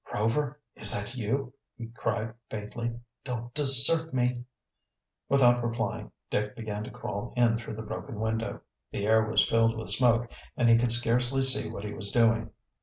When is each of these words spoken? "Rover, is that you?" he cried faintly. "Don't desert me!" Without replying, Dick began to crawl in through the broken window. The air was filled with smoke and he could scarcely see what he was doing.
"Rover, 0.11 0.59
is 0.75 0.91
that 0.95 1.13
you?" 1.13 1.53
he 1.77 1.89
cried 1.89 2.33
faintly. 2.49 2.99
"Don't 3.23 3.53
desert 3.53 4.15
me!" 4.15 4.45
Without 5.29 5.63
replying, 5.63 6.11
Dick 6.31 6.55
began 6.55 6.83
to 6.85 6.89
crawl 6.89 7.33
in 7.37 7.55
through 7.55 7.75
the 7.75 7.83
broken 7.83 8.19
window. 8.19 8.61
The 8.89 9.05
air 9.05 9.29
was 9.29 9.47
filled 9.47 9.77
with 9.77 9.89
smoke 9.91 10.31
and 10.57 10.69
he 10.69 10.77
could 10.79 10.91
scarcely 10.91 11.43
see 11.43 11.69
what 11.69 11.83
he 11.83 11.93
was 11.93 12.11
doing. 12.11 12.49